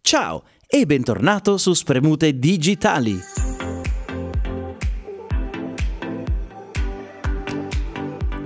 Ciao 0.00 0.44
e 0.66 0.86
bentornato 0.86 1.56
su 1.56 1.72
Spremute 1.72 2.38
Digitali. 2.38 3.18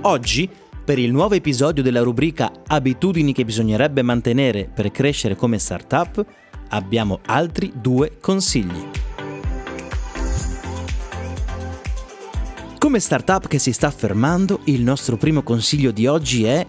Oggi, 0.01 0.49
per 0.83 0.99
il 0.99 1.11
nuovo 1.11 1.35
episodio 1.35 1.83
della 1.83 2.01
rubrica 2.01 2.51
Abitudini 2.67 3.33
che 3.33 3.45
bisognerebbe 3.45 4.01
mantenere 4.01 4.69
per 4.73 4.91
crescere 4.91 5.35
come 5.35 5.59
startup, 5.59 6.25
abbiamo 6.69 7.19
altri 7.25 7.71
due 7.75 8.17
consigli. 8.19 8.89
Come 12.77 12.99
startup 12.99 13.47
che 13.47 13.59
si 13.59 13.71
sta 13.71 13.87
affermando, 13.87 14.61
il 14.65 14.81
nostro 14.81 15.17
primo 15.17 15.43
consiglio 15.43 15.91
di 15.91 16.07
oggi 16.07 16.43
è 16.43 16.65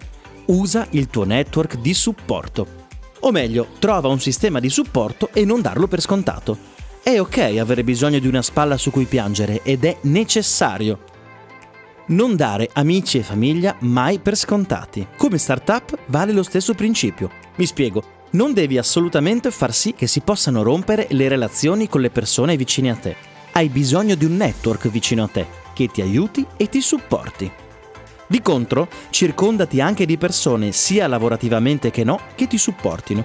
usa 0.47 0.87
il 0.91 1.07
tuo 1.07 1.25
network 1.25 1.77
di 1.77 1.93
supporto. 1.93 2.84
O 3.21 3.31
meglio, 3.31 3.67
trova 3.79 4.07
un 4.07 4.19
sistema 4.19 4.59
di 4.59 4.69
supporto 4.69 5.29
e 5.33 5.45
non 5.45 5.61
darlo 5.61 5.87
per 5.87 6.01
scontato. 6.01 6.73
È 7.01 7.19
ok 7.19 7.37
avere 7.59 7.83
bisogno 7.83 8.19
di 8.19 8.27
una 8.27 8.41
spalla 8.41 8.77
su 8.77 8.91
cui 8.91 9.05
piangere 9.05 9.61
ed 9.63 9.85
è 9.85 9.97
necessario. 10.01 10.99
Non 12.07 12.35
dare 12.35 12.69
amici 12.73 13.17
e 13.17 13.23
famiglia 13.23 13.75
mai 13.79 14.19
per 14.19 14.35
scontati. 14.35 15.07
Come 15.17 15.37
startup 15.37 15.97
vale 16.07 16.33
lo 16.33 16.43
stesso 16.43 16.73
principio. 16.73 17.29
Mi 17.55 17.65
spiego, 17.65 18.03
non 18.31 18.53
devi 18.53 18.77
assolutamente 18.77 19.49
far 19.49 19.73
sì 19.73 19.93
che 19.93 20.07
si 20.07 20.21
possano 20.21 20.61
rompere 20.61 21.07
le 21.11 21.27
relazioni 21.27 21.87
con 21.87 22.01
le 22.01 22.09
persone 22.09 22.57
vicine 22.57 22.91
a 22.91 22.95
te. 22.95 23.15
Hai 23.53 23.69
bisogno 23.69 24.15
di 24.15 24.25
un 24.25 24.35
network 24.35 24.89
vicino 24.89 25.23
a 25.23 25.27
te 25.27 25.47
che 25.73 25.87
ti 25.87 26.01
aiuti 26.01 26.45
e 26.57 26.69
ti 26.69 26.81
supporti. 26.81 27.51
Di 28.27 28.41
contro, 28.41 28.87
circondati 29.11 29.79
anche 29.79 30.05
di 30.05 30.17
persone, 30.17 30.71
sia 30.71 31.07
lavorativamente 31.07 31.91
che 31.91 32.03
no, 32.03 32.19
che 32.33 32.47
ti 32.47 32.57
supportino, 32.57 33.23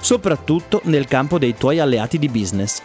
soprattutto 0.00 0.80
nel 0.84 1.06
campo 1.06 1.38
dei 1.38 1.54
tuoi 1.54 1.80
alleati 1.80 2.18
di 2.18 2.28
business. 2.28 2.80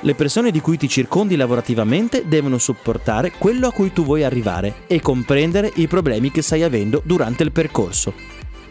Le 0.00 0.14
persone 0.14 0.52
di 0.52 0.60
cui 0.60 0.76
ti 0.76 0.88
circondi 0.88 1.34
lavorativamente 1.34 2.28
devono 2.28 2.56
supportare 2.58 3.32
quello 3.36 3.66
a 3.66 3.72
cui 3.72 3.92
tu 3.92 4.04
vuoi 4.04 4.22
arrivare 4.22 4.84
e 4.86 5.00
comprendere 5.00 5.72
i 5.74 5.88
problemi 5.88 6.30
che 6.30 6.40
stai 6.40 6.62
avendo 6.62 7.02
durante 7.04 7.42
il 7.42 7.50
percorso. 7.50 8.12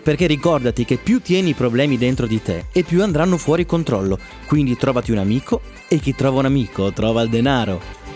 Perché 0.01 0.25
ricordati 0.25 0.85
che 0.85 0.95
più 0.95 1.19
tieni 1.19 1.49
i 1.49 1.53
problemi 1.53 1.97
dentro 1.97 2.27
di 2.27 2.41
te 2.41 2.67
e 2.71 2.83
più 2.83 3.03
andranno 3.03 3.35
fuori 3.35 3.65
controllo, 3.65 4.17
quindi 4.45 4.77
trovati 4.77 5.11
un 5.11 5.17
amico 5.17 5.59
e 5.89 5.99
chi 5.99 6.15
trova 6.15 6.39
un 6.39 6.45
amico 6.45 6.93
trova 6.93 7.23
il 7.23 7.29
denaro. 7.29 8.06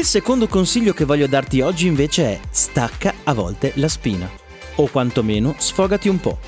Il 0.00 0.06
secondo 0.06 0.48
consiglio 0.48 0.94
che 0.94 1.04
voglio 1.04 1.26
darti 1.26 1.60
oggi 1.60 1.86
invece 1.86 2.24
è 2.24 2.40
stacca 2.48 3.12
a 3.24 3.34
volte 3.34 3.72
la 3.74 3.86
spina, 3.86 4.30
o 4.76 4.88
quantomeno 4.88 5.54
sfogati 5.58 6.08
un 6.08 6.18
po'. 6.18 6.38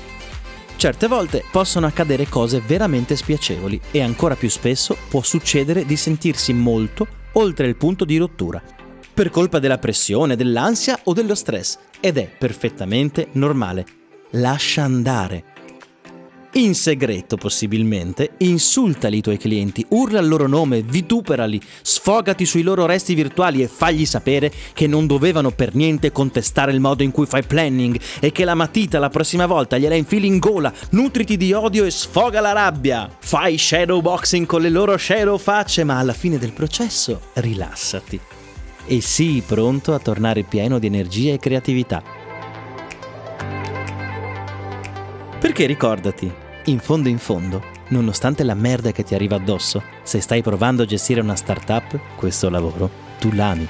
Certe 0.75 1.07
volte 1.07 1.43
possono 1.51 1.85
accadere 1.85 2.27
cose 2.27 2.63
veramente 2.65 3.15
spiacevoli 3.15 3.79
e 3.91 4.01
ancora 4.01 4.35
più 4.35 4.49
spesso 4.49 4.97
può 5.07 5.21
succedere 5.21 5.85
di 5.85 5.95
sentirsi 5.95 6.51
molto 6.51 7.05
oltre 7.33 7.67
il 7.67 7.75
punto 7.75 8.05
di 8.05 8.17
rottura, 8.17 8.59
per 9.13 9.29
colpa 9.29 9.59
della 9.59 9.77
pressione, 9.77 10.35
dell'ansia 10.35 10.99
o 11.03 11.13
dello 11.13 11.35
stress, 11.35 11.77
ed 11.99 12.17
è 12.17 12.27
perfettamente 12.27 13.27
normale. 13.33 13.85
Lascia 14.31 14.81
andare 14.81 15.52
in 16.55 16.75
segreto 16.75 17.35
possibilmente, 17.35 18.33
insultali 18.39 19.17
i 19.17 19.21
tuoi 19.21 19.37
clienti, 19.37 19.83
urla 19.89 20.19
il 20.19 20.27
loro 20.27 20.47
nome, 20.47 20.83
vituperali, 20.83 21.59
sfogati 21.81 22.45
sui 22.45 22.61
loro 22.61 22.85
resti 22.85 23.15
virtuali 23.15 23.63
e 23.63 23.67
fagli 23.67 24.05
sapere 24.05 24.51
che 24.73 24.85
non 24.85 25.07
dovevano 25.07 25.49
per 25.49 25.73
niente 25.73 26.11
contestare 26.11 26.71
il 26.71 26.79
modo 26.79 27.01
in 27.01 27.09
cui 27.09 27.25
fai 27.25 27.43
planning 27.43 27.99
e 28.19 28.31
che 28.31 28.45
la 28.45 28.53
matita 28.53 28.99
la 28.99 29.09
prossima 29.09 29.47
volta 29.47 29.79
gliela 29.79 29.95
infili 29.95 30.27
in 30.27 30.37
gola, 30.37 30.71
nutriti 30.91 31.37
di 31.37 31.53
odio 31.53 31.85
e 31.85 31.91
sfoga 31.91 32.39
la 32.39 32.51
rabbia. 32.51 33.09
Fai 33.19 33.57
shadowboxing 33.57 34.45
con 34.45 34.61
le 34.61 34.69
loro 34.69 34.95
shadow 34.95 35.37
facce, 35.39 35.83
ma 35.83 35.97
alla 35.97 36.13
fine 36.13 36.37
del 36.37 36.53
processo 36.53 37.29
rilassati. 37.33 38.19
E 38.85 39.01
sii 39.01 39.41
pronto 39.41 39.93
a 39.93 39.99
tornare 39.99 40.43
pieno 40.43 40.77
di 40.77 40.85
energia 40.85 41.33
e 41.33 41.39
creatività. 41.39 42.03
Perché 45.39 45.65
ricordati, 45.65 46.42
in 46.65 46.79
fondo 46.79 47.09
in 47.09 47.17
fondo, 47.17 47.61
nonostante 47.89 48.43
la 48.43 48.53
merda 48.53 48.91
che 48.91 49.03
ti 49.03 49.15
arriva 49.15 49.35
addosso, 49.35 49.83
se 50.03 50.21
stai 50.21 50.41
provando 50.41 50.83
a 50.83 50.85
gestire 50.85 51.21
una 51.21 51.35
startup, 51.35 51.99
questo 52.15 52.49
lavoro 52.49 52.89
tu 53.19 53.31
l'ami. 53.31 53.67